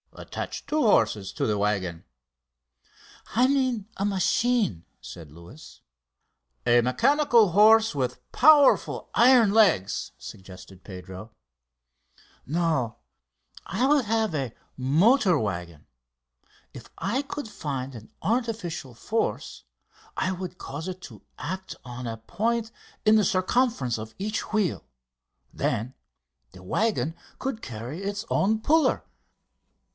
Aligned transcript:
"Attach 0.13 0.65
two 0.65 0.81
horses 0.81 1.31
to 1.33 1.45
the 1.47 1.57
waggon." 1.57 2.03
"I 3.35 3.47
mean 3.47 3.87
a 3.97 4.03
machine," 4.05 4.83
said 4.99 5.31
Luis. 5.31 5.81
"A 6.65 6.81
mechanical 6.81 7.49
horse 7.51 7.95
with 7.95 8.19
powerful 8.31 9.09
iron 9.13 9.51
legs!" 9.53 10.11
suggested 10.17 10.83
Pedro. 10.83 11.31
"No; 12.45 12.97
I 13.65 13.87
would 13.87 14.05
have 14.05 14.33
a 14.35 14.53
motor 14.75 15.39
waggon. 15.39 15.85
If 16.73 16.89
I 16.97 17.21
could 17.21 17.47
find 17.47 17.93
an 17.95 18.11
artificial 18.21 18.93
force 18.95 19.63
I 20.17 20.31
would 20.31 20.57
cause 20.57 20.87
it 20.87 21.01
to 21.03 21.21
act 21.37 21.75
on 21.85 22.05
a 22.05 22.17
point 22.17 22.71
in 23.05 23.15
the 23.15 23.23
circumference 23.25 23.97
of 23.99 24.15
each 24.17 24.51
wheel. 24.51 24.83
Then 25.53 25.93
the 26.51 26.63
waggon 26.63 27.15
could 27.39 27.61
carry 27.61 28.01
its 28.01 28.25
own 28.29 28.59
puller!" 28.61 29.03